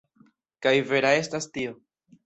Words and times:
Kaj 0.67 0.73
vera 0.93 1.13
estas 1.21 1.51
tio. 1.59 1.81